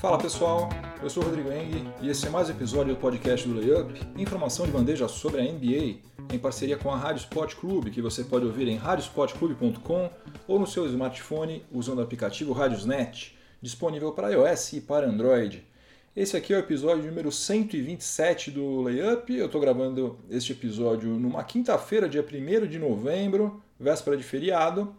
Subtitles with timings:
[0.00, 0.68] Fala pessoal,
[1.02, 4.00] eu sou o Rodrigo Eng e esse é mais um episódio do podcast do Layup,
[4.16, 5.98] informação de bandeja sobre a NBA,
[6.32, 10.08] em parceria com a Rádio Sport Clube, que você pode ouvir em radiosportclube.com
[10.46, 15.66] ou no seu smartphone usando o aplicativo Radiosnet, disponível para iOS e para Android.
[16.14, 19.34] Esse aqui é o episódio número 127 do Layup.
[19.34, 24.94] Eu estou gravando este episódio numa quinta-feira, dia 1 de novembro, véspera de feriado.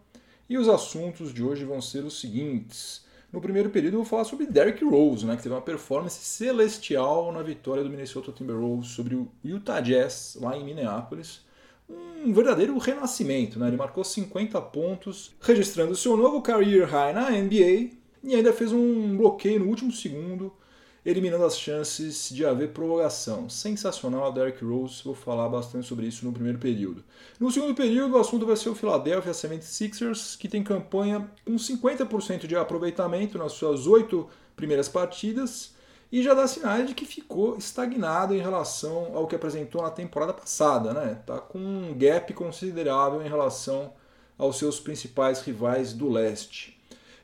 [0.46, 3.08] E os assuntos de hoje vão ser os seguintes.
[3.32, 7.30] No primeiro período, eu vou falar sobre Derrick Rose, né, que teve uma performance celestial
[7.32, 11.42] na vitória do Minnesota Timberwolves sobre o Utah Jazz, lá em Minneapolis.
[11.88, 13.58] Um verdadeiro renascimento.
[13.58, 13.68] Né?
[13.68, 17.90] Ele marcou 50 pontos, registrando seu novo career high na NBA
[18.22, 20.52] e ainda fez um bloqueio no último segundo
[21.04, 23.48] eliminando as chances de haver prorrogação.
[23.48, 27.02] Sensacional a Derrick Rose, vou falar bastante sobre isso no primeiro período.
[27.38, 32.46] No segundo período, o assunto vai ser o Philadelphia 76ers, que tem campanha com 50%
[32.46, 35.74] de aproveitamento nas suas oito primeiras partidas
[36.12, 40.34] e já dá sinais de que ficou estagnado em relação ao que apresentou na temporada
[40.34, 41.20] passada, né?
[41.24, 43.92] Tá com um gap considerável em relação
[44.36, 46.79] aos seus principais rivais do leste.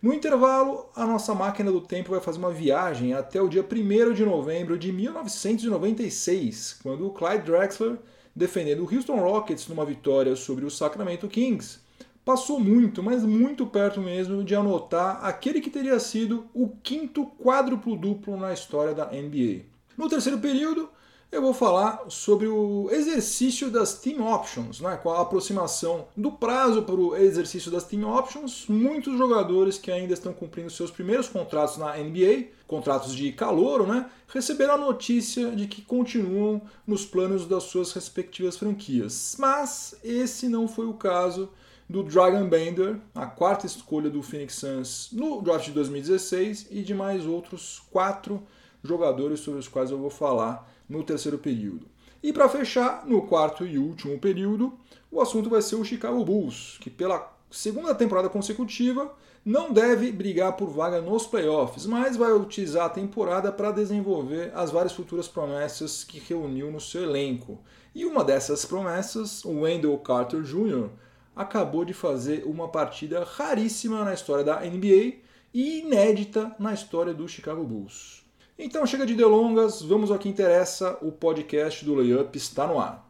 [0.06, 4.12] No intervalo, a nossa máquina do tempo vai fazer uma viagem até o dia 1
[4.14, 7.98] de novembro de 1996, quando o Clyde Drexler,
[8.32, 11.80] defendendo o Houston Rockets numa vitória sobre o Sacramento Kings,
[12.24, 17.96] passou muito, mas muito perto mesmo de anotar aquele que teria sido o quinto quádruplo
[17.96, 19.62] duplo na história da NBA.
[19.98, 20.88] No terceiro período,
[21.30, 24.96] eu vou falar sobre o exercício das team options, né?
[25.02, 28.66] com a aproximação do prazo para o exercício das team options.
[28.68, 34.08] Muitos jogadores que ainda estão cumprindo seus primeiros contratos na NBA, contratos de calouro, né?
[34.28, 39.36] receberam a notícia de que continuam nos planos das suas respectivas franquias.
[39.38, 41.50] Mas esse não foi o caso
[41.88, 46.94] do Dragon Bender, a quarta escolha do Phoenix Suns no draft de 2016, e de
[46.94, 48.42] mais outros quatro
[48.82, 51.86] jogadores sobre os quais eu vou falar no terceiro período.
[52.22, 54.72] E para fechar, no quarto e último período,
[55.10, 59.14] o assunto vai ser o Chicago Bulls, que pela segunda temporada consecutiva
[59.44, 64.72] não deve brigar por vaga nos playoffs, mas vai utilizar a temporada para desenvolver as
[64.72, 67.60] várias futuras promessas que reuniu no seu elenco.
[67.94, 70.88] E uma dessas promessas, o Wendell Carter Jr.,
[71.36, 75.18] acabou de fazer uma partida raríssima na história da NBA
[75.54, 78.25] e inédita na história do Chicago Bulls.
[78.58, 83.06] Então chega de delongas, vamos ao que interessa, o podcast do Layup está no ar.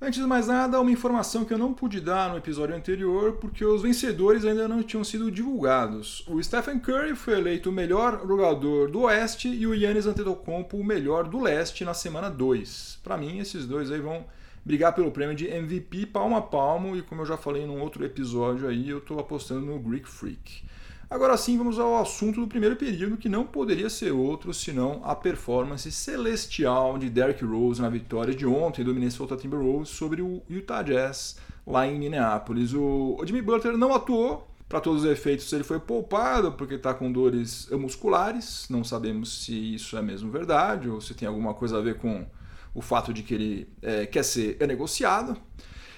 [0.00, 3.64] Antes de mais nada, uma informação que eu não pude dar no episódio anterior porque
[3.64, 6.26] os vencedores ainda não tinham sido divulgados.
[6.26, 10.84] O Stephen Curry foi eleito o melhor jogador do Oeste e o Yannis Antetokounmpo o
[10.84, 12.98] melhor do Leste na semana 2.
[13.04, 14.24] Para mim, esses dois aí vão
[14.64, 18.04] brigar pelo prêmio de MVP palmo a palmo e como eu já falei num outro
[18.04, 20.64] episódio aí, eu estou apostando no Greek Freak.
[21.14, 25.14] Agora sim, vamos ao assunto do primeiro período, que não poderia ser outro senão a
[25.14, 30.82] performance celestial de Derrick Rose na vitória de ontem do Minnesota Timberwolves sobre o Utah
[30.82, 32.74] Jazz lá em Minneapolis.
[32.74, 37.12] O Jimmy Butler não atuou, para todos os efeitos, ele foi poupado porque está com
[37.12, 38.66] dores musculares.
[38.68, 42.26] Não sabemos se isso é mesmo verdade ou se tem alguma coisa a ver com
[42.74, 45.36] o fato de que ele é, quer ser negociado.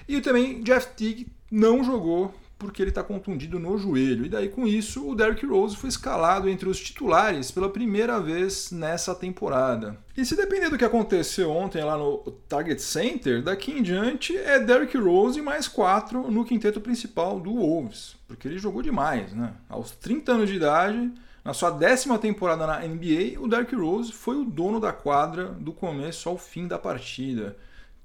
[0.07, 4.25] E também Jeff Teague não jogou porque ele está contundido no joelho.
[4.25, 8.71] E daí, com isso, o Derrick Rose foi escalado entre os titulares pela primeira vez
[8.71, 9.97] nessa temporada.
[10.15, 12.17] E se depender do que aconteceu ontem lá no
[12.49, 18.15] Target Center, daqui em diante é Derrick Rose mais quatro no quinteto principal do Wolves,
[18.27, 19.53] porque ele jogou demais, né?
[19.69, 21.11] Aos 30 anos de idade,
[21.45, 25.71] na sua décima temporada na NBA, o Derrick Rose foi o dono da quadra do
[25.71, 27.55] começo ao fim da partida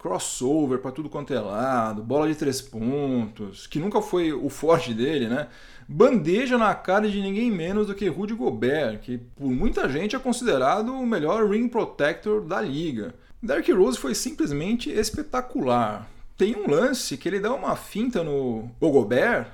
[0.02, 4.92] crossover para tudo quanto é lado, bola de três pontos, que nunca foi o forte
[4.92, 5.46] dele, né?
[5.88, 10.18] Bandeja na cara de ninguém menos do que Rudy Gobert, que por muita gente é
[10.18, 13.14] considerado o melhor ring protector da liga.
[13.40, 16.08] Derrick Rose foi simplesmente espetacular.
[16.36, 19.46] Tem um lance que ele dá uma finta no Gobert,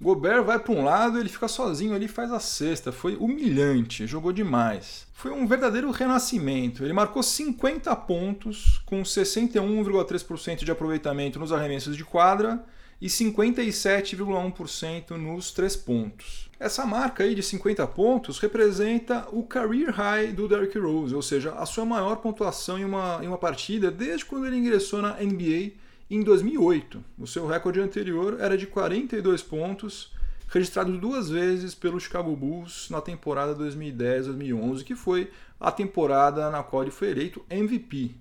[0.00, 2.90] Gobert vai para um lado, ele fica sozinho ali faz a cesta.
[2.90, 5.06] Foi humilhante, jogou demais.
[5.12, 6.84] Foi um verdadeiro renascimento.
[6.84, 12.64] Ele marcou 50 pontos com 61,3% de aproveitamento nos arremessos de quadra
[13.00, 16.50] e 57,1% nos três pontos.
[16.58, 21.52] Essa marca aí de 50 pontos representa o career high do Derrick Rose, ou seja,
[21.52, 25.72] a sua maior pontuação em uma, em uma partida desde quando ele ingressou na NBA
[26.10, 27.02] em 2008.
[27.18, 30.12] O seu recorde anterior era de 42 pontos,
[30.48, 36.82] registrado duas vezes pelo Chicago Bulls na temporada 2010-2011, que foi a temporada na qual
[36.82, 38.12] ele foi eleito MVP,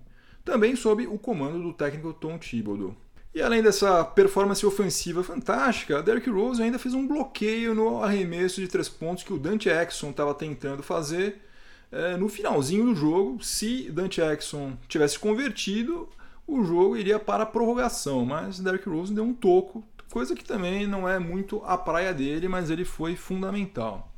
[0.43, 2.95] também sob o comando do técnico Tom Thibodeau.
[3.35, 8.67] E além dessa performance ofensiva fantástica, Derrick Rose ainda fez um bloqueio no arremesso de
[8.67, 11.41] três pontos que o Dante Exxon estava tentando fazer
[11.91, 13.43] é, no finalzinho do jogo.
[13.43, 16.07] Se Dante Exxon tivesse convertido,
[16.47, 20.85] o jogo iria para a prorrogação, mas Derrick Rose deu um toco, coisa que também
[20.85, 24.13] não é muito a praia dele, mas ele foi fundamental.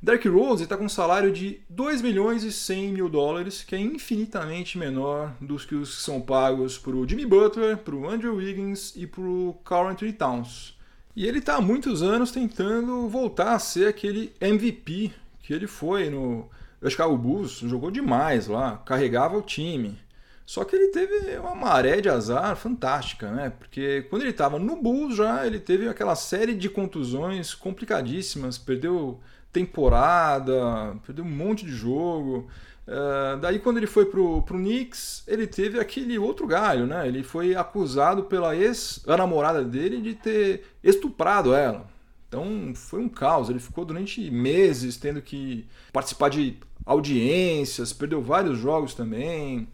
[0.00, 3.78] Derrick Rose está com um salário de 2 milhões e 100 mil dólares, que é
[3.78, 8.36] infinitamente menor dos que os que são pagos para o Jimmy Butler, para o Andrew
[8.36, 10.76] Wiggins e para o Carl Anthony Towns.
[11.16, 15.10] E ele está há muitos anos tentando voltar a ser aquele MVP
[15.42, 16.50] que ele foi no
[16.86, 19.98] Chicago Bulls, jogou demais lá, carregava o time.
[20.46, 23.50] Só que ele teve uma maré de azar fantástica, né?
[23.58, 29.18] Porque quando ele estava no Bulls já, ele teve aquela série de contusões complicadíssimas, perdeu
[29.50, 32.46] temporada, perdeu um monte de jogo.
[32.86, 37.08] Uh, daí quando ele foi pro, pro Knicks, ele teve aquele outro galho, né?
[37.08, 41.86] Ele foi acusado pela ex-namorada dele de ter estuprado ela.
[42.28, 48.58] Então foi um caos, ele ficou durante meses tendo que participar de audiências, perdeu vários
[48.58, 49.66] jogos também.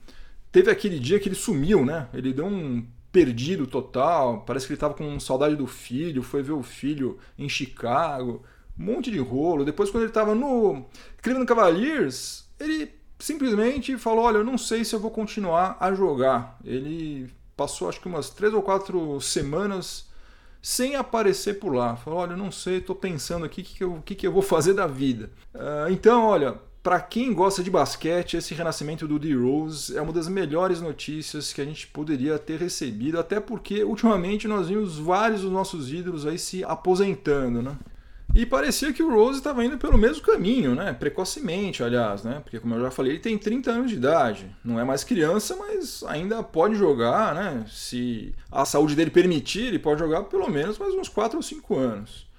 [0.52, 2.08] Teve aquele dia que ele sumiu, né?
[2.12, 6.52] Ele deu um perdido total, parece que ele estava com saudade do filho, foi ver
[6.52, 8.42] o filho em Chicago
[8.80, 9.64] um monte de rolo.
[9.64, 10.86] Depois, quando ele estava no
[11.22, 16.58] Cleveland Cavaliers, ele simplesmente falou: Olha, eu não sei se eu vou continuar a jogar.
[16.64, 20.08] Ele passou acho que umas três ou quatro semanas
[20.62, 21.94] sem aparecer por lá.
[21.96, 24.32] Falou: Olha, eu não sei, estou pensando aqui o que, que, eu, que, que eu
[24.32, 25.30] vou fazer da vida.
[25.54, 26.58] Uh, então, olha.
[26.82, 31.60] Para quem gosta de basquete, esse renascimento do D-Rose é uma das melhores notícias que
[31.60, 36.38] a gente poderia ter recebido, até porque ultimamente nós vimos vários dos nossos ídolos aí
[36.38, 37.76] se aposentando, né?
[38.34, 40.94] E parecia que o Rose estava indo pelo mesmo caminho, né?
[40.94, 42.40] Precocemente, aliás, né?
[42.42, 44.56] Porque, como eu já falei, ele tem 30 anos de idade.
[44.64, 47.66] Não é mais criança, mas ainda pode jogar, né?
[47.68, 51.76] Se a saúde dele permitir, ele pode jogar pelo menos mais uns 4 ou 5
[51.76, 52.29] anos.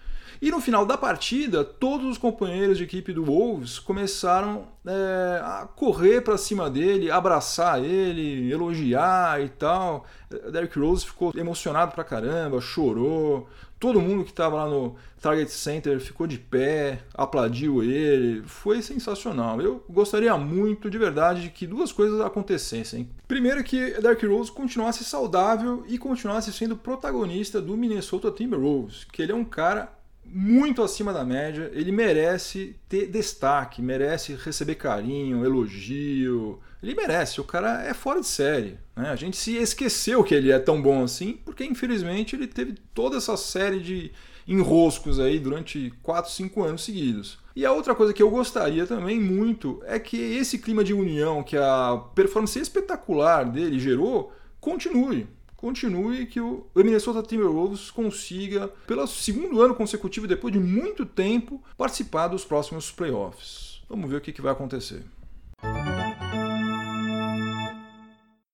[0.42, 5.68] E no final da partida, todos os companheiros de equipe do Wolves começaram é, a
[5.76, 10.04] correr para cima dele, abraçar ele, elogiar e tal.
[10.52, 13.48] Derrick Rose ficou emocionado pra caramba, chorou.
[13.80, 18.42] Todo mundo que estava lá no Target Center ficou de pé, aplaudiu ele.
[18.44, 19.62] Foi sensacional.
[19.62, 23.10] Eu gostaria muito, de verdade, de que duas coisas acontecessem.
[23.28, 29.32] Primeiro, que Derrick Rose continuasse saudável e continuasse sendo protagonista do Minnesota Timberwolves, que ele
[29.32, 36.60] é um cara muito acima da média, ele merece ter destaque, merece receber carinho, elogio.
[36.82, 38.78] Ele merece, o cara é fora de série.
[38.96, 39.10] Né?
[39.10, 43.18] A gente se esqueceu que ele é tão bom assim, porque infelizmente ele teve toda
[43.18, 44.12] essa série de
[44.48, 47.40] enroscos aí durante 4, 5 anos seguidos.
[47.56, 51.44] E a outra coisa que eu gostaria também muito é que esse clima de união
[51.44, 55.28] que a performance espetacular dele gerou continue
[55.62, 62.28] continue que o Minnesota Timberwolves consiga, pelo segundo ano consecutivo, depois de muito tempo, participar
[62.28, 63.80] dos próximos playoffs.
[63.88, 65.04] Vamos ver o que, vai acontecer.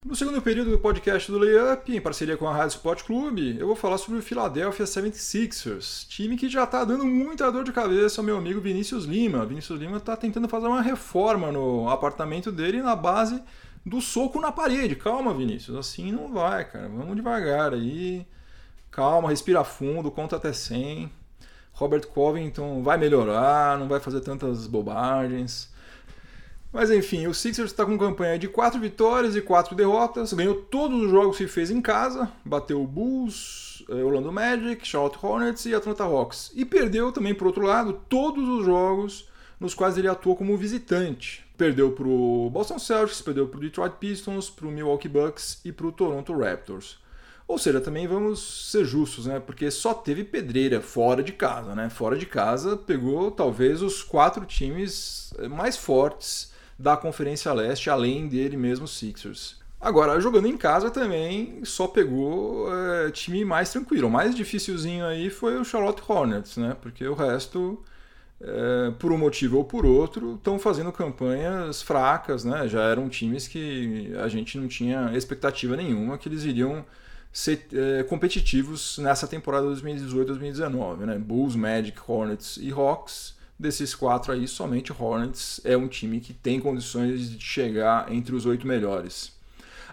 [0.06, 3.68] No segundo período do podcast do Layup, em parceria com a Rádio Sport Clube, eu
[3.68, 8.20] vou falar sobre o Philadelphia 76ers, time que já está dando muita dor de cabeça
[8.20, 9.46] ao meu amigo Vinícius Lima.
[9.46, 13.42] Vinícius Lima está tentando fazer uma reforma no apartamento dele na base
[13.88, 14.96] do soco na parede.
[14.96, 16.90] Calma, Vinícius, assim não vai, cara.
[16.90, 18.28] Vamos devagar aí.
[18.92, 21.10] Calma, respira fundo, conta até 100.
[21.74, 25.72] Robert Covington vai melhorar, não vai fazer tantas bobagens.
[26.74, 31.04] Mas enfim, o Sixers está com campanha de 4 vitórias e 4 derrotas, ganhou todos
[31.04, 35.74] os jogos que fez em casa, bateu o Bulls, eh, Orlando Magic, Charlotte Hornets e
[35.74, 36.52] Atlanta Hawks.
[36.56, 39.30] E perdeu também, por outro lado, todos os jogos
[39.60, 41.46] nos quais ele atuou como visitante.
[41.58, 45.72] Perdeu para o Boston Celtics, perdeu para o Detroit Pistons, para o Milwaukee Bucks e
[45.72, 47.00] para o Toronto Raptors.
[47.48, 49.40] Ou seja, também vamos ser justos, né?
[49.40, 51.90] Porque só teve pedreira fora de casa, né?
[51.90, 58.28] Fora de casa pegou talvez os quatro times eh, mais fortes da Conferência Leste, além
[58.28, 59.56] dele mesmo, Sixers.
[59.80, 64.08] Agora, jogando em casa também só pegou é, time mais tranquilo.
[64.08, 66.76] O mais dificilzinho aí foi o Charlotte Hornets, né?
[66.82, 67.82] Porque o resto
[68.40, 72.68] é, por um motivo ou por outro, estão fazendo campanhas fracas, né?
[72.68, 76.86] Já eram times que a gente não tinha expectativa nenhuma que eles iriam
[77.32, 81.18] ser é, competitivos nessa temporada 2018-2019, né?
[81.18, 83.36] Bulls, Magic, Hornets e Hawks.
[83.60, 88.46] Desses quatro aí, somente Hornets é um time que tem condições de chegar entre os
[88.46, 89.36] oito melhores.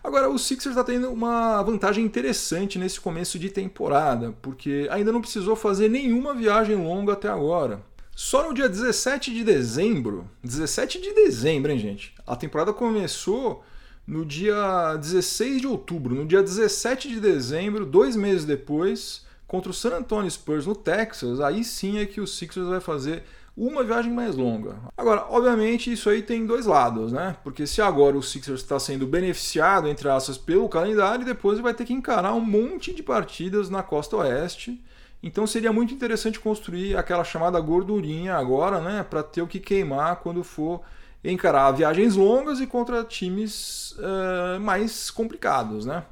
[0.03, 5.23] Agora, o Sixers está tendo uma vantagem interessante nesse começo de temporada, porque ainda não
[5.23, 7.81] precisou fazer nenhuma viagem longa até agora.
[8.17, 12.15] Só no dia 17 de dezembro, 17 de dezembro, hein, gente?
[12.25, 13.65] A temporada começou
[14.07, 16.15] no dia 16 de outubro.
[16.15, 21.41] No dia 17 de dezembro, dois meses depois, contra o San Antonio Spurs no Texas,
[21.41, 23.25] aí sim é que o Sixers vai fazer
[23.57, 24.77] uma viagem mais longa.
[24.97, 27.37] Agora, obviamente, isso aí tem dois lados, né?
[27.43, 31.85] Porque se agora o Sixers está sendo beneficiado, entre aspas, pelo calendário, depois vai ter
[31.85, 34.81] que encarar um monte de partidas na costa oeste.
[35.25, 39.03] Então seria muito interessante construir aquela chamada gordurinha agora, né?
[39.03, 40.83] Para ter o que queimar quando for
[41.25, 46.05] encarar viagens longas e contra times uh, mais complicados, né?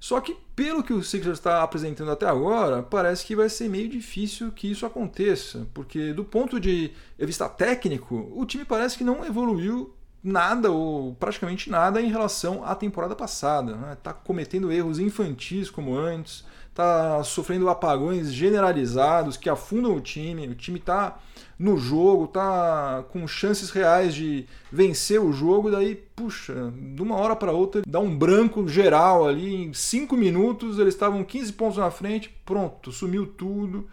[0.00, 3.90] Só que pelo que o Sixers está apresentando até agora, parece que vai ser meio
[3.90, 9.22] difícil que isso aconteça, porque do ponto de vista técnico, o time parece que não
[9.22, 9.94] evoluiu
[10.24, 13.72] nada ou praticamente nada em relação à temporada passada.
[13.72, 13.96] Está né?
[14.02, 16.42] Tá cometendo erros infantis como antes,
[16.76, 20.46] está sofrendo apagões generalizados que afundam o time.
[20.46, 21.18] O time está
[21.58, 27.34] no jogo, está com chances reais de vencer o jogo, daí, puxa, de uma hora
[27.34, 29.64] para outra dá um branco geral ali.
[29.64, 33.88] Em cinco minutos eles estavam 15 pontos na frente, pronto, sumiu tudo.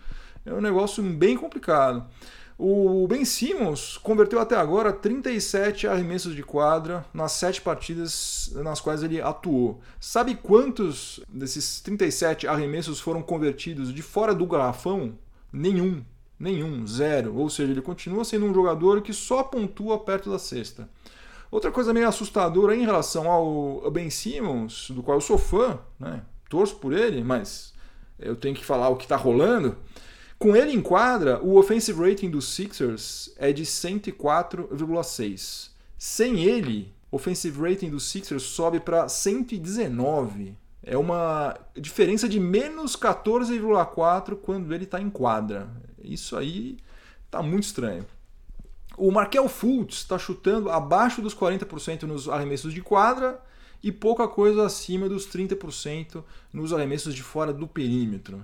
[0.45, 2.05] É um negócio bem complicado.
[2.57, 9.01] O Ben Simmons converteu até agora 37 arremessos de quadra nas sete partidas nas quais
[9.01, 9.81] ele atuou.
[9.99, 15.17] Sabe quantos desses 37 arremessos foram convertidos de fora do garrafão?
[15.51, 16.03] Nenhum.
[16.39, 17.35] Nenhum, zero.
[17.35, 20.89] Ou seja, ele continua sendo um jogador que só pontua perto da cesta.
[21.49, 26.23] Outra coisa meio assustadora em relação ao Ben Simmons, do qual eu sou fã, né?
[26.49, 27.73] torço por ele, mas
[28.19, 29.75] eu tenho que falar o que está rolando.
[30.43, 35.69] Com ele em quadra, o offensive rating dos Sixers é de 104,6.
[35.97, 40.57] Sem ele, o offensive rating dos Sixers sobe para 119.
[40.83, 45.69] É uma diferença de menos 14,4 quando ele está em quadra.
[46.03, 46.75] Isso aí
[47.25, 48.05] está muito estranho.
[48.97, 53.41] O Markel Fultz está chutando abaixo dos 40% nos arremessos de quadra
[53.81, 56.21] e pouca coisa acima dos 30%
[56.51, 58.43] nos arremessos de fora do perímetro.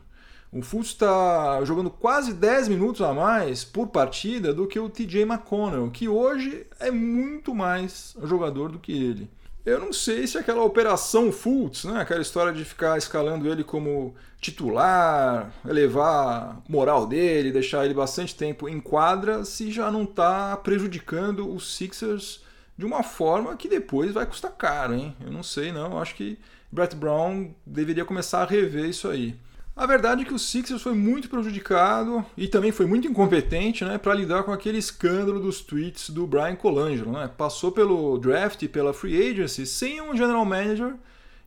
[0.52, 5.22] O Fultz está jogando quase 10 minutos a mais por partida do que o TJ
[5.22, 9.30] McConnell, que hoje é muito mais jogador do que ele.
[9.64, 14.16] Eu não sei se aquela operação Fultz, né, aquela história de ficar escalando ele como
[14.42, 21.48] titular, elevar moral dele, deixar ele bastante tempo em quadra, se já não está prejudicando
[21.48, 22.42] os Sixers
[22.76, 25.16] de uma forma que depois vai custar caro, hein?
[25.24, 26.40] Eu não sei não, acho que
[26.72, 29.36] Brett Brown deveria começar a rever isso aí.
[29.80, 33.98] A verdade é que o Sixers foi muito prejudicado e também foi muito incompetente né,
[33.98, 37.14] para lidar com aquele escândalo dos tweets do Brian Colangelo.
[37.14, 37.30] Né?
[37.30, 40.96] Passou pelo draft e pela free agency sem um general manager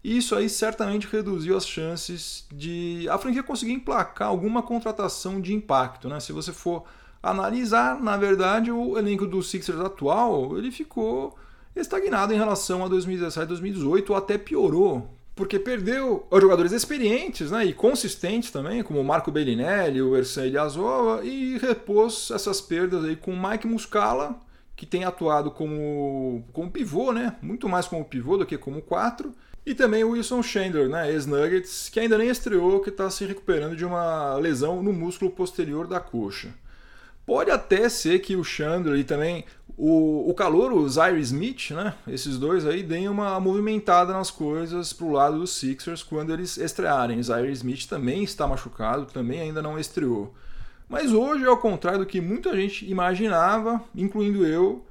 [0.02, 5.52] e isso aí certamente reduziu as chances de a franquia conseguir emplacar alguma contratação de
[5.52, 6.08] impacto.
[6.08, 6.18] Né?
[6.18, 6.84] Se você for
[7.22, 11.36] analisar, na verdade, o elenco do Sixers atual ele ficou
[11.76, 17.72] estagnado em relação a 2017 2018 ou até piorou porque perdeu jogadores experientes né, e
[17.72, 23.32] consistentes também, como o Marco Bellinelli, o Ersan Ilyasova, e repôs essas perdas aí com
[23.32, 24.38] o Mike Muscala,
[24.76, 29.34] que tem atuado como, como pivô, né, muito mais como pivô do que como quatro,
[29.64, 33.76] e também o Wilson Chandler, né, ex-Nuggets, que ainda nem estreou, que está se recuperando
[33.76, 36.52] de uma lesão no músculo posterior da coxa.
[37.24, 39.44] Pode até ser que o Chandler e também
[39.76, 41.94] o, o calor, o Zaire Smith, né?
[42.06, 47.22] Esses dois aí deem uma movimentada nas coisas pro lado dos Sixers quando eles estrearem.
[47.22, 50.34] Zaire Smith também está machucado, também ainda não estreou.
[50.88, 54.84] Mas hoje, ao contrário do que muita gente imaginava, incluindo eu,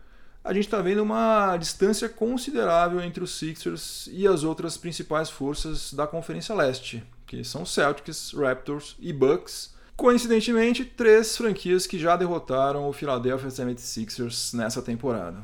[0.43, 5.93] a gente está vendo uma distância considerável entre os Sixers e as outras principais forças
[5.93, 12.87] da Conferência Leste, que são Celtics, Raptors e Bucks Coincidentemente, três franquias que já derrotaram
[12.87, 15.43] o Philadelphia 76ers nessa temporada.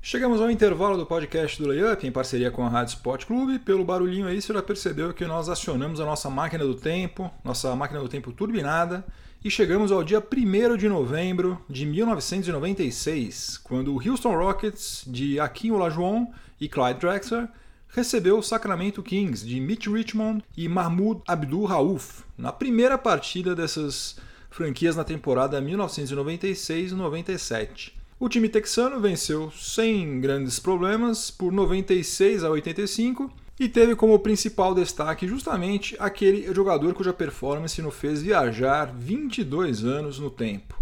[0.00, 3.58] Chegamos ao intervalo do podcast do Layup em parceria com a Rádio Sport Clube.
[3.58, 7.76] Pelo barulhinho aí, você já percebeu que nós acionamos a nossa máquina do tempo, nossa
[7.76, 9.04] máquina do tempo turbinada,
[9.44, 15.72] e chegamos ao dia 1 de novembro de 1996, quando o Houston Rockets de Akim
[15.72, 17.46] Olajuwon e Clyde Drexler
[17.88, 24.16] recebeu o Sacramento Kings de Mitch Richmond e Mahmoud Abdul Rauf na primeira partida dessas
[24.50, 27.92] franquias na temporada 1996-97.
[28.20, 34.74] O time texano venceu sem grandes problemas por 96 a 85 e teve como principal
[34.74, 40.77] destaque justamente aquele jogador cuja performance o fez viajar 22 anos no tempo.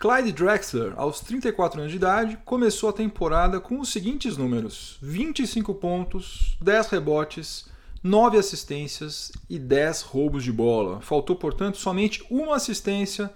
[0.00, 5.74] Clyde Drexler, aos 34 anos de idade, começou a temporada com os seguintes números: 25
[5.74, 7.66] pontos, 10 rebotes,
[8.00, 11.00] 9 assistências e 10 roubos de bola.
[11.00, 13.28] Faltou, portanto, somente uma assistência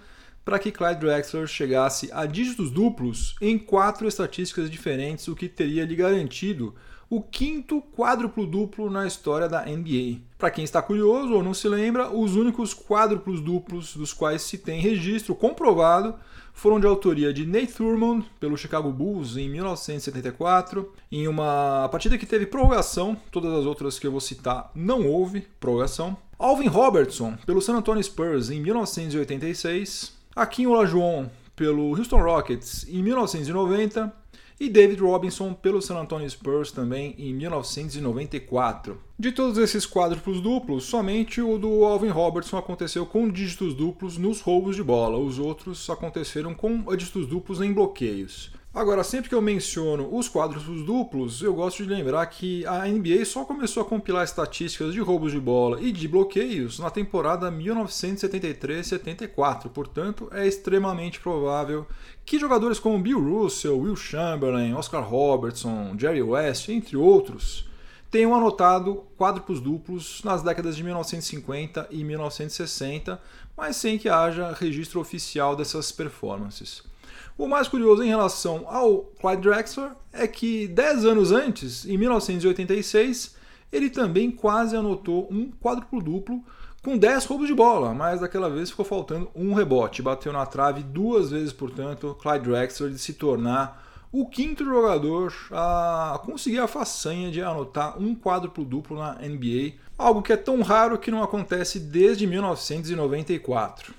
[0.44, 5.84] para que Clyde Drexler chegasse a dígitos duplos em quatro estatísticas diferentes, o que teria
[5.84, 6.76] lhe garantido
[7.10, 10.20] o quinto quádruplo duplo na história da NBA.
[10.38, 14.58] Para quem está curioso ou não se lembra, os únicos quádruplos duplos dos quais se
[14.58, 16.14] tem registro comprovado
[16.52, 22.26] foram de autoria de Nate Thurmond pelo Chicago Bulls em 1974, em uma partida que
[22.26, 26.16] teve prorrogação, todas as outras que eu vou citar não houve prorrogação.
[26.38, 34.21] Alvin Robertson pelo San Antonio Spurs em 1986, Akin Olajuwon pelo Houston Rockets em 1990
[34.62, 38.96] e David Robinson pelo San Antonio Spurs também em 1994.
[39.18, 44.40] De todos esses quádruplos duplos, somente o do Alvin Robertson aconteceu com dígitos duplos nos
[44.40, 48.52] roubos de bola, os outros aconteceram com dígitos duplos em bloqueios.
[48.74, 53.22] Agora, sempre que eu menciono os quadros duplos, eu gosto de lembrar que a NBA
[53.26, 59.68] só começou a compilar estatísticas de roubos de bola e de bloqueios na temporada 1973-74,
[59.68, 61.86] portanto, é extremamente provável
[62.24, 67.68] que jogadores como Bill Russell, Will Chamberlain, Oscar Robertson, Jerry West, entre outros,
[68.10, 73.20] tenham anotado quádruplos duplos nas décadas de 1950 e 1960,
[73.54, 76.90] mas sem que haja registro oficial dessas performances.
[77.36, 83.34] O mais curioso em relação ao Clyde Drexler é que 10 anos antes, em 1986,
[83.72, 86.44] ele também quase anotou um quádruplo duplo
[86.82, 90.02] com 10 roubos de bola, mas daquela vez ficou faltando um rebote.
[90.02, 96.20] Bateu na trave duas vezes, portanto, Clyde Drexler de se tornar o quinto jogador a
[96.22, 100.98] conseguir a façanha de anotar um quádruplo duplo na NBA, algo que é tão raro
[100.98, 103.94] que não acontece desde 1994.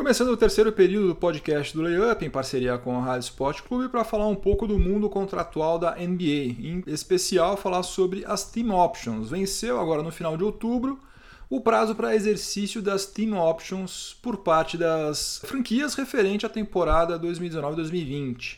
[0.00, 3.86] Começando o terceiro período do podcast do Layup, em parceria com a Rádio Sport Clube,
[3.86, 8.70] para falar um pouco do mundo contratual da NBA, em especial falar sobre as Team
[8.70, 9.28] Options.
[9.28, 10.98] Venceu agora no final de outubro
[11.50, 18.56] o prazo para exercício das Team Options por parte das franquias referente à temporada 2019-2020.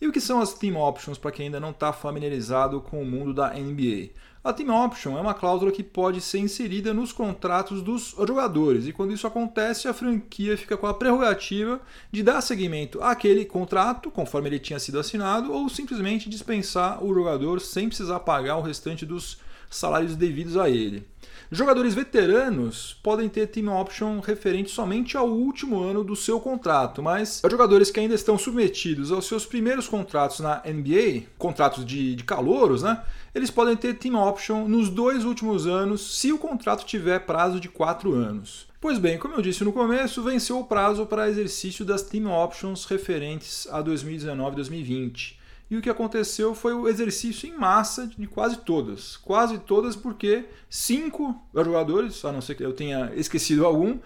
[0.00, 3.06] E o que são as Team Options para quem ainda não está familiarizado com o
[3.06, 4.08] mundo da NBA?
[4.42, 8.92] A Team Option é uma cláusula que pode ser inserida nos contratos dos jogadores, e
[8.92, 11.78] quando isso acontece, a franquia fica com a prerrogativa
[12.10, 17.60] de dar seguimento àquele contrato, conforme ele tinha sido assinado, ou simplesmente dispensar o jogador
[17.60, 19.36] sem precisar pagar o restante dos
[19.70, 21.06] salários devidos a ele.
[21.52, 27.42] Jogadores veteranos podem ter team option referente somente ao último ano do seu contrato, mas
[27.50, 32.84] jogadores que ainda estão submetidos aos seus primeiros contratos na NBA, contratos de, de calouros,
[32.84, 33.02] né?
[33.34, 37.68] Eles podem ter team option nos dois últimos anos se o contrato tiver prazo de
[37.68, 38.68] quatro anos.
[38.80, 42.84] Pois bem, como eu disse no começo, venceu o prazo para exercício das team options
[42.84, 44.54] referentes a 2019
[45.70, 49.16] e 2020 o que aconteceu foi o exercício em massa de quase todas.
[49.16, 53.98] Quase todas, porque cinco jogadores, a não ser que eu tenha esquecido algum,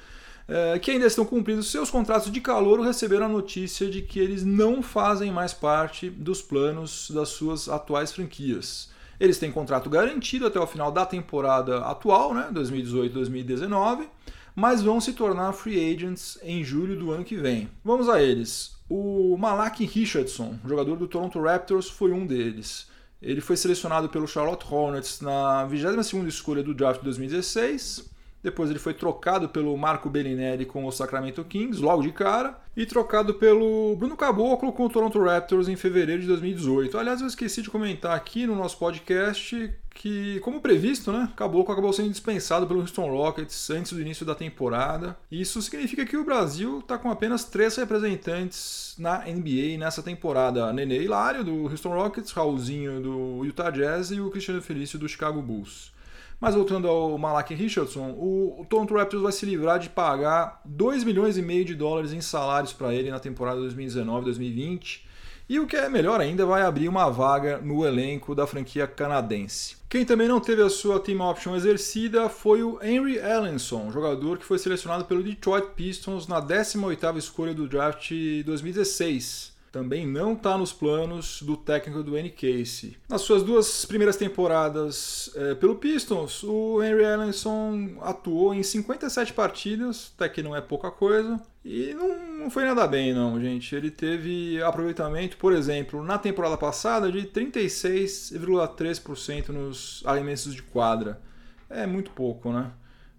[0.46, 4.44] é, que ainda estão cumprindo seus contratos de calor, receberam a notícia de que eles
[4.44, 8.92] não fazem mais parte dos planos das suas atuais franquias.
[9.18, 14.06] Eles têm contrato garantido até o final da temporada atual, né, 2018-2019,
[14.54, 17.68] mas vão se tornar free agents em julho do ano que vem.
[17.84, 18.76] Vamos a eles.
[18.88, 22.86] O Malak Richardson, jogador do Toronto Raptors, foi um deles.
[23.20, 28.10] Ele foi selecionado pelo Charlotte Hornets na 22ª escolha do draft de 2016.
[28.44, 32.84] Depois ele foi trocado pelo Marco Bellinelli com o Sacramento Kings, logo de cara, e
[32.84, 36.98] trocado pelo Bruno Caboclo com o Toronto Raptors em fevereiro de 2018.
[36.98, 41.90] Aliás, eu esqueci de comentar aqui no nosso podcast que, como previsto, né, Caboclo acabou
[41.90, 45.16] sendo dispensado pelo Houston Rockets antes do início da temporada.
[45.32, 51.02] Isso significa que o Brasil está com apenas três representantes na NBA nessa temporada: Nenê
[51.02, 55.93] Hilário, do Houston Rockets, Raulzinho, do Utah Jazz e o Cristiano Felício, do Chicago Bulls.
[56.40, 61.38] Mas voltando ao Malak Richardson, o, Toronto Raptors vai se livrar de pagar 2 milhões
[61.38, 65.02] e meio de dólares em salários para ele na temporada 2019-2020.
[65.46, 69.76] E o que é melhor ainda, vai abrir uma vaga no elenco da franquia canadense.
[69.90, 74.44] Quem também não teve a sua team option exercida foi o Henry Ellenson, jogador que
[74.44, 78.10] foi selecionado pelo Detroit Pistons na 18ª escolha do draft
[78.44, 82.30] 2016 também não está nos planos do técnico do N.
[82.30, 82.96] Casey.
[83.08, 90.12] Nas suas duas primeiras temporadas é, pelo Pistons, o Henry Ellenson atuou em 57 partidas,
[90.14, 93.74] até que não é pouca coisa, e não, não foi nada bem, não, gente.
[93.74, 101.20] Ele teve aproveitamento, por exemplo, na temporada passada de 36,3% nos arremessos de quadra.
[101.68, 102.70] É muito pouco, né?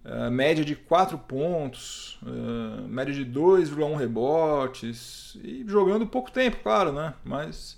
[0.06, 6.92] Uh, média de 4 pontos, uh, média de 2,1 rebotes, e jogando pouco tempo, claro,
[6.92, 7.12] né?
[7.24, 7.76] Mas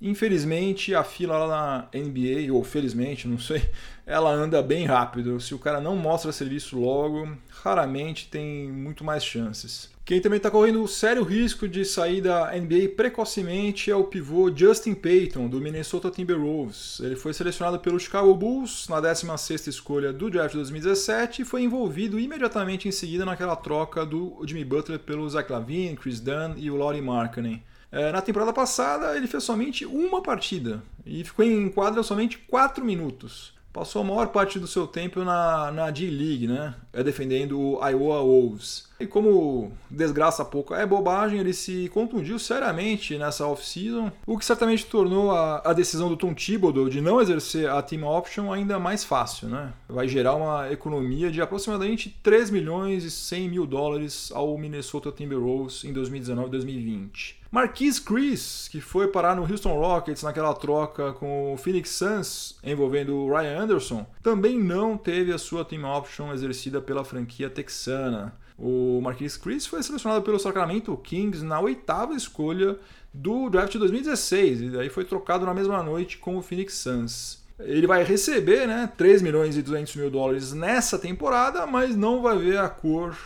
[0.00, 3.66] Infelizmente, a fila lá na NBA, ou felizmente, não sei,
[4.06, 5.40] ela anda bem rápido.
[5.40, 7.28] Se o cara não mostra serviço logo,
[7.64, 9.90] raramente tem muito mais chances.
[10.04, 14.94] Quem também está correndo sério risco de sair da NBA precocemente é o pivô Justin
[14.94, 17.00] Payton, do Minnesota Timberwolves.
[17.00, 21.62] Ele foi selecionado pelo Chicago Bulls na 16ª escolha do draft de 2017 e foi
[21.62, 26.70] envolvido imediatamente em seguida naquela troca do Jimmy Butler pelo Zach Lavine, Chris Dunn e
[26.70, 27.60] o Laurie Markkanen.
[27.90, 32.84] É, na temporada passada, ele fez somente uma partida e ficou em quadra somente 4
[32.84, 33.55] minutos.
[33.76, 36.74] Passou a maior parte do seu tempo na, na D-League, né?
[36.94, 38.88] É defendendo o Iowa Wolves.
[38.98, 44.86] E como desgraça pouco é bobagem, ele se contundiu seriamente nessa off-season, o que certamente
[44.86, 49.04] tornou a, a, decisão do Tom Thibodeau de não exercer a team option ainda mais
[49.04, 49.74] fácil, né?
[49.86, 55.84] Vai gerar uma economia de aproximadamente 3 milhões e 100 mil dólares ao Minnesota Timberwolves
[55.84, 57.35] em 2019 e 2020.
[57.50, 63.14] Marquise Chris, que foi parar no Houston Rockets naquela troca com o Phoenix Suns envolvendo
[63.14, 68.34] o Ryan Anderson, também não teve a sua team option exercida pela franquia texana.
[68.58, 72.78] O Marquise Chris foi selecionado pelo Sacramento Kings na oitava escolha
[73.12, 77.44] do draft de 2016 e daí foi trocado na mesma noite com o Phoenix Suns.
[77.58, 82.36] Ele vai receber né, 3 milhões e 200 mil dólares nessa temporada, mas não vai
[82.36, 83.16] ver a cor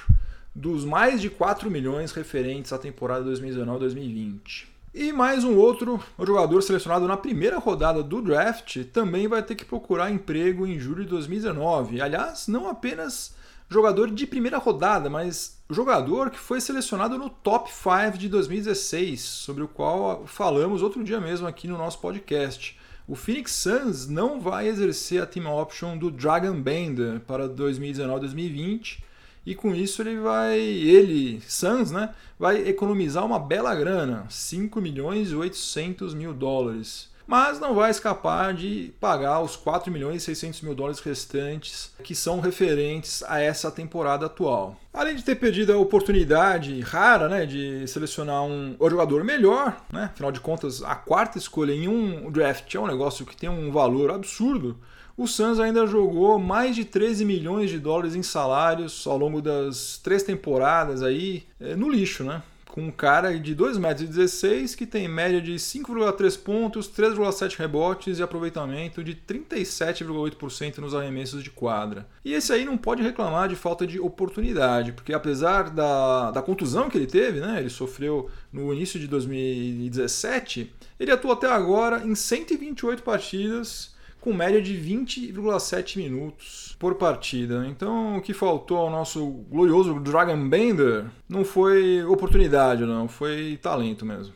[0.61, 4.67] dos mais de 4 milhões referentes à temporada 2019-2020.
[4.93, 9.65] E mais um outro jogador selecionado na primeira rodada do draft também vai ter que
[9.65, 12.03] procurar emprego em julho de 2019.
[12.03, 13.35] Aliás, não apenas
[13.71, 19.63] jogador de primeira rodada, mas jogador que foi selecionado no top 5 de 2016, sobre
[19.63, 22.79] o qual falamos outro dia mesmo aqui no nosso podcast.
[23.09, 29.09] O Phoenix Suns não vai exercer a team option do Dragon Bender para 2019-2020
[29.45, 35.31] e com isso ele vai, ele, Suns, né, vai economizar uma bela grana, 5 milhões
[35.31, 37.11] e 800 mil dólares.
[37.31, 42.13] Mas não vai escapar de pagar os 4 milhões e 600 mil dólares restantes que
[42.13, 44.77] são referentes a essa temporada atual.
[44.93, 50.33] Além de ter perdido a oportunidade rara né, de selecionar um jogador melhor, né, afinal
[50.33, 54.11] de contas, a quarta escolha em um draft é um negócio que tem um valor
[54.11, 54.77] absurdo
[55.21, 60.01] o Suns ainda jogou mais de 13 milhões de dólares em salários ao longo das
[60.03, 62.43] três temporadas aí é, no lixo, né?
[62.65, 68.23] Com um cara de 2,16 metros que tem média de 5,3 pontos, 3,7 rebotes e
[68.23, 72.09] aproveitamento de 37,8% nos arremessos de quadra.
[72.25, 76.89] E esse aí não pode reclamar de falta de oportunidade, porque apesar da, da contusão
[76.89, 77.61] que ele teve, né?
[77.61, 84.61] Ele sofreu no início de 2017, ele atuou até agora em 128 partidas com média
[84.61, 87.67] de 20,7 minutos por partida.
[87.67, 94.05] Então, o que faltou ao nosso glorioso Dragon Bender não foi oportunidade, não, foi talento
[94.05, 94.35] mesmo.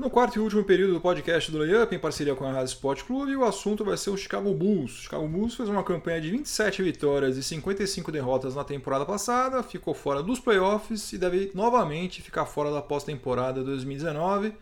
[0.00, 3.04] No quarto e último período do podcast do Layup, em parceria com a Rádio Sport
[3.04, 4.92] Clube, o assunto vai ser o Chicago Bulls.
[4.92, 9.62] O Chicago Bulls fez uma campanha de 27 vitórias e 55 derrotas na temporada passada,
[9.62, 14.54] ficou fora dos playoffs e deve novamente ficar fora da pós-temporada 2019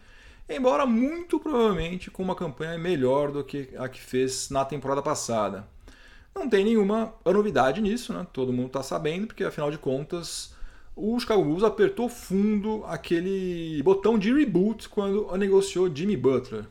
[0.48, 5.66] embora muito provavelmente com uma campanha melhor do que a que fez na temporada passada.
[6.34, 8.26] Não tem nenhuma novidade nisso, né?
[8.32, 10.54] todo mundo está sabendo, porque afinal de contas
[10.94, 16.64] o Chicago Bulls apertou fundo aquele botão de reboot quando negociou Jimmy Butler.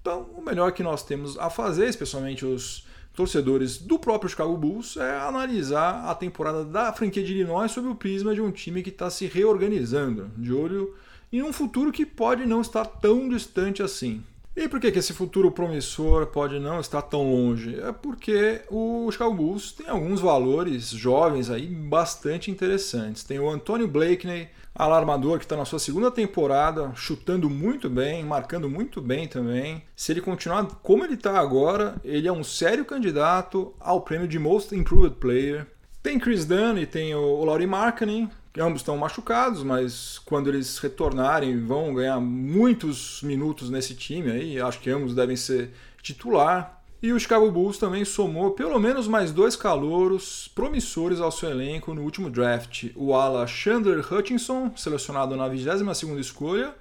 [0.00, 4.96] Então, o melhor que nós temos a fazer, especialmente os torcedores do próprio Chicago Bulls,
[4.96, 8.90] é analisar a temporada da franquia de Illinois sob o prisma de um time que
[8.90, 10.94] está se reorganizando, de olho
[11.32, 14.22] em um futuro que pode não estar tão distante assim.
[14.56, 17.78] E por que, que esse futuro promissor pode não estar tão longe?
[17.80, 23.22] É porque o Chicago Bulls tem alguns valores jovens aí bastante interessantes.
[23.22, 28.68] Tem o Antonio Blakeney, alarmador que está na sua segunda temporada, chutando muito bem, marcando
[28.68, 29.84] muito bem também.
[29.94, 34.38] Se ele continuar como ele está agora, ele é um sério candidato ao prêmio de
[34.38, 35.66] Most Improved Player.
[36.02, 41.64] Tem Chris Dunn e tem o Laurie Markkanen, Ambos estão machucados, mas quando eles retornarem
[41.64, 44.60] vão ganhar muitos minutos nesse time aí.
[44.60, 45.70] Acho que ambos devem ser
[46.02, 46.82] titular.
[47.00, 51.94] E o Chicago Bulls também somou pelo menos mais dois calouros promissores ao seu elenco
[51.94, 52.90] no último draft.
[52.96, 56.74] O ala Chandler Hutchinson, selecionado na 22ª escolha,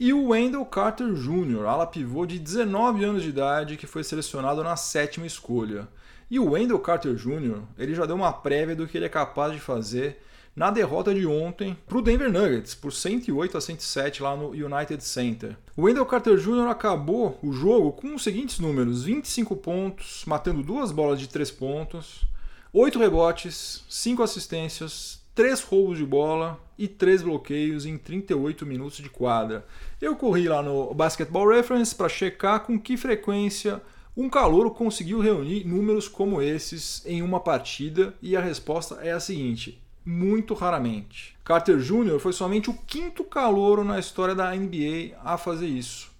[0.00, 4.62] e o Wendell Carter Jr., ala pivô de 19 anos de idade, que foi selecionado
[4.64, 5.86] na sétima escolha.
[6.28, 9.52] E o Wendell Carter Jr., ele já deu uma prévia do que ele é capaz
[9.52, 10.20] de fazer
[10.54, 15.02] na derrota de ontem para o Denver Nuggets por 108 a 107 lá no United
[15.02, 15.56] Center.
[15.76, 16.68] O Wendell Carter Jr.
[16.68, 22.26] acabou o jogo com os seguintes números: 25 pontos, matando duas bolas de 3 pontos,
[22.72, 29.08] 8 rebotes, 5 assistências, 3 roubos de bola e 3 bloqueios em 38 minutos de
[29.08, 29.66] quadra.
[30.00, 33.80] Eu corri lá no Basketball Reference para checar com que frequência
[34.14, 39.20] um calouro conseguiu reunir números como esses em uma partida e a resposta é a
[39.20, 41.36] seguinte: muito raramente.
[41.44, 42.18] Carter Jr.
[42.18, 46.10] foi somente o quinto calouro na história da NBA a fazer isso.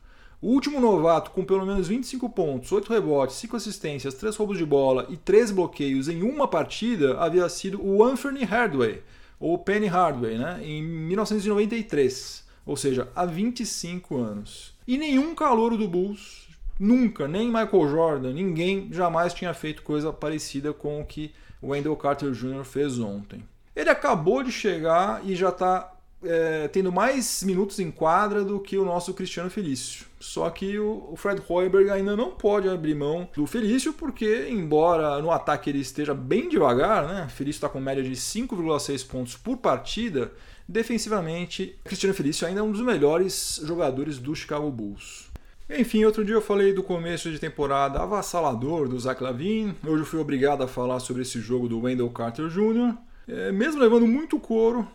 [0.40, 4.66] O último novato com pelo menos 25 pontos, 8 rebotes, 5 assistências, 3 roubos de
[4.66, 9.02] bola e 3 bloqueios em uma partida havia sido o Anthony Hardway,
[9.38, 14.74] ou Penny Hardway, né, em 1993, ou seja, há 25 anos.
[14.86, 20.72] E nenhum calouro do Bulls, nunca, nem Michael Jordan, ninguém jamais tinha feito coisa parecida
[20.72, 22.64] com o que Wendell Carter Jr.
[22.64, 23.44] fez ontem.
[23.74, 25.92] Ele acabou de chegar e já está
[26.24, 30.06] é, tendo mais minutos em quadra do que o nosso Cristiano Felício.
[30.20, 35.30] Só que o Fred Hoiberg ainda não pode abrir mão do Felício, porque, embora no
[35.30, 37.28] ataque ele esteja bem devagar, né?
[37.28, 40.32] Felício está com média de 5,6 pontos por partida,
[40.68, 45.30] defensivamente, Cristiano Felício ainda é um dos melhores jogadores do Chicago Bulls.
[45.68, 49.74] Enfim, outro dia eu falei do começo de temporada avassalador do Zach Lavine.
[49.86, 52.94] Hoje eu fui obrigado a falar sobre esse jogo do Wendell Carter Jr.
[53.32, 54.86] É, mesmo levando muito couro,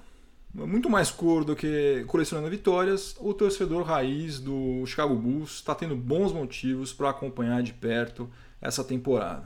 [0.54, 5.96] muito mais cor do que colecionando vitórias, o torcedor raiz do Chicago Bulls está tendo
[5.96, 8.30] bons motivos para acompanhar de perto
[8.62, 9.46] essa temporada.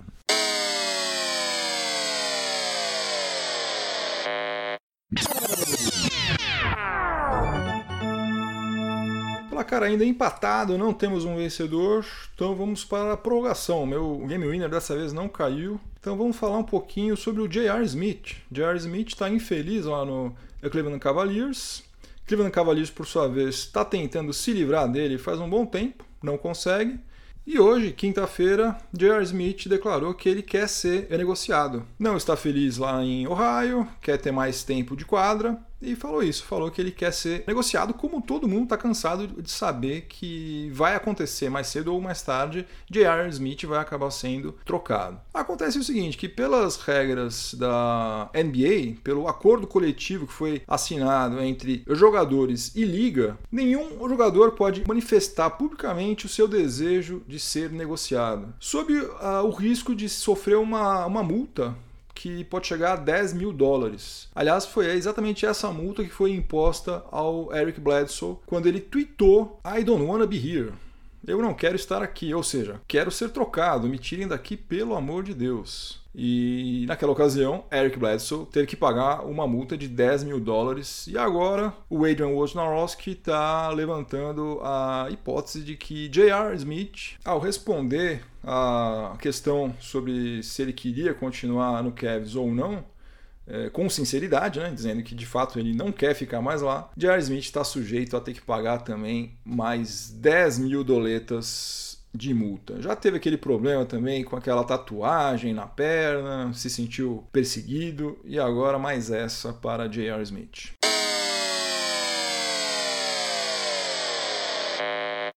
[9.71, 12.05] Placar ainda empatado, não temos um vencedor,
[12.35, 13.85] então vamos para a prorrogação.
[13.85, 17.81] Meu game winner dessa vez não caiu, então vamos falar um pouquinho sobre o J.R.
[17.85, 18.35] Smith.
[18.51, 18.77] J.R.
[18.79, 20.35] Smith está infeliz lá no
[20.69, 21.85] Cleveland Cavaliers.
[22.27, 26.37] Cleveland Cavaliers, por sua vez, está tentando se livrar dele faz um bom tempo, não
[26.37, 26.99] consegue.
[27.47, 29.23] E hoje, quinta-feira, J.R.
[29.23, 31.87] Smith declarou que ele quer ser negociado.
[31.97, 36.43] Não está feliz lá em Ohio, quer ter mais tempo de quadra e falou isso,
[36.43, 40.95] falou que ele quer ser negociado, como todo mundo está cansado de saber que vai
[40.95, 43.29] acontecer mais cedo ou mais tarde, J.R.
[43.29, 45.19] Smith vai acabar sendo trocado.
[45.33, 51.83] Acontece o seguinte, que pelas regras da NBA, pelo acordo coletivo que foi assinado entre
[51.89, 58.93] jogadores e liga, nenhum jogador pode manifestar publicamente o seu desejo de ser negociado, sob
[58.93, 61.75] uh, o risco de sofrer uma, uma multa
[62.21, 64.29] que pode chegar a 10 mil dólares.
[64.35, 69.83] Aliás, foi exatamente essa multa que foi imposta ao Eric Bledsoe quando ele tweetou I
[69.83, 70.71] don't wanna be here.
[71.25, 75.23] Eu não quero estar aqui, ou seja, quero ser trocado, me tirem daqui pelo amor
[75.23, 76.00] de Deus.
[76.13, 81.07] E naquela ocasião, Eric Bledsoe teve que pagar uma multa de 10 mil dólares.
[81.07, 86.55] E agora o Adrian Wojnarowski está levantando a hipótese de que J.R.
[86.57, 92.83] Smith, ao responder a questão sobre se ele queria continuar no Cavs ou não,
[93.47, 97.21] é, com sinceridade, né, dizendo que de fato ele não quer ficar mais lá, J.R.
[97.21, 102.81] Smith está sujeito a ter que pagar também mais 10 mil doletas de multa.
[102.81, 108.77] Já teve aquele problema também com aquela tatuagem na perna, se sentiu perseguido e agora
[108.77, 110.21] mais essa para J.R.
[110.23, 110.73] Smith.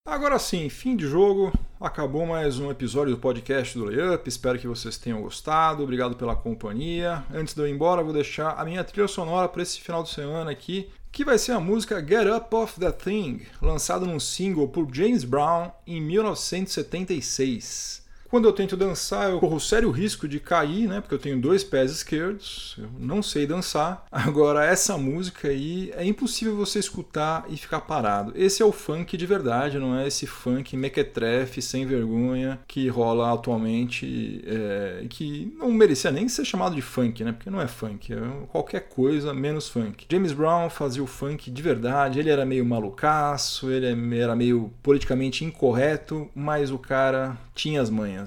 [0.06, 1.52] Agora sim, fim de jogo.
[1.80, 4.28] Acabou mais um episódio do podcast do Layup.
[4.28, 5.82] Espero que vocês tenham gostado.
[5.82, 7.24] Obrigado pela companhia.
[7.32, 10.10] Antes de eu ir embora, vou deixar a minha trilha sonora para esse final de
[10.10, 14.66] semana aqui que vai ser a música Get Up Off That Thing, lançada num single
[14.66, 18.02] por James Brown em 1976.
[18.34, 21.00] Quando eu tento dançar, eu corro sério risco de cair, né?
[21.00, 24.04] Porque eu tenho dois pés esquerdos, eu não sei dançar.
[24.10, 28.32] Agora, essa música aí é impossível você escutar e ficar parado.
[28.34, 33.32] Esse é o funk de verdade, não é esse funk mequetrefe, sem vergonha, que rola
[33.32, 37.30] atualmente é, que não merecia nem ser chamado de funk, né?
[37.30, 38.18] Porque não é funk, é
[38.48, 40.06] qualquer coisa menos funk.
[40.10, 45.44] James Brown fazia o funk de verdade, ele era meio malucaço, ele era meio politicamente
[45.44, 48.23] incorreto, mas o cara tinha as manhas.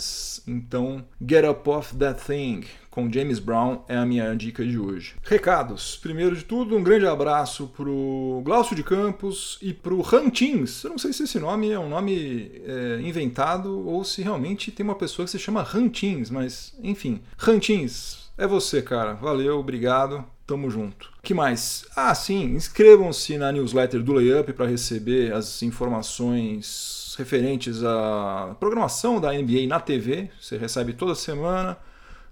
[0.47, 2.65] Então, Get Up Off That Thing
[2.97, 5.13] com James Brown é a minha dica de hoje.
[5.21, 5.97] Recados.
[6.01, 10.83] Primeiro de tudo, um grande abraço pro Glaucio de Campos e pro Rantins.
[10.83, 14.83] Eu não sei se esse nome é um nome é, inventado ou se realmente tem
[14.83, 17.21] uma pessoa que se chama Rantins, mas enfim.
[17.37, 19.13] Rantins, é você, cara.
[19.13, 20.25] Valeu, obrigado.
[20.47, 21.11] Tamo junto.
[21.21, 21.85] que mais?
[21.95, 29.33] Ah, sim, inscrevam-se na newsletter do Layup para receber as informações referentes à programação da
[29.33, 31.77] NBA na TV, você recebe toda semana.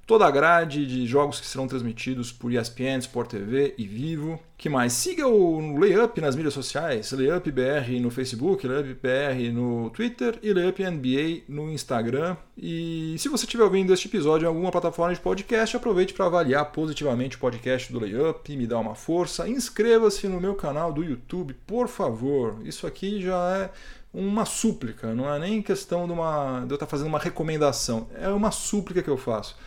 [0.06, 4.40] Toda a grade de jogos que serão transmitidos por ESPN, Sport TV e Vivo.
[4.58, 4.94] que mais?
[4.94, 10.54] Siga o Layup nas mídias sociais, Layup BR no Facebook, Layup BR no Twitter e
[10.54, 12.38] Layup NBA no Instagram.
[12.58, 16.72] E se você estiver ouvindo este episódio em alguma plataforma de podcast, aproveite para avaliar
[16.72, 19.50] positivamente o podcast do Layup, me dá uma força.
[19.50, 22.60] Inscreva-se no meu canal do YouTube, por favor.
[22.64, 23.72] Isso aqui já é
[24.14, 28.30] uma súplica, não é nem questão de, uma, de eu estar fazendo uma recomendação, é
[28.30, 29.58] uma súplica que eu faço.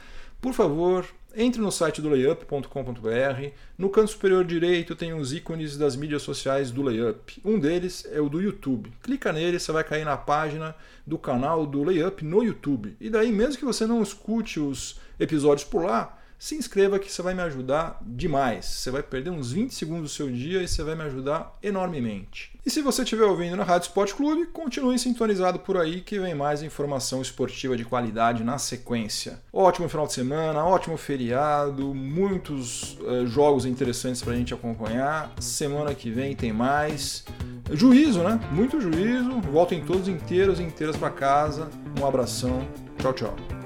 [0.40, 1.04] Por favor,
[1.36, 3.50] entre no site do layup.com.br.
[3.76, 7.40] No canto superior direito tem os ícones das mídias sociais do Layup.
[7.44, 8.92] Um deles é o do YouTube.
[9.02, 10.74] Clica nele, você vai cair na página
[11.06, 12.96] do canal do Layup no YouTube.
[13.00, 17.20] E daí, mesmo que você não escute os episódios por lá, se inscreva que você
[17.20, 18.64] vai me ajudar demais.
[18.64, 22.52] Você vai perder uns 20 segundos do seu dia e você vai me ajudar enormemente.
[22.64, 26.34] E se você estiver ouvindo na Rádio Sport Clube, continue sintonizado por aí que vem
[26.34, 29.40] mais informação esportiva de qualidade na sequência.
[29.52, 35.32] Ótimo final de semana, ótimo feriado, muitos uh, jogos interessantes para a gente acompanhar.
[35.40, 37.24] Semana que vem tem mais.
[37.72, 38.38] Juízo, né?
[38.52, 39.40] Muito juízo.
[39.40, 41.68] Voltem todos inteiros e inteiras para casa.
[42.00, 42.66] Um abração.
[42.98, 43.57] Tchau, tchau.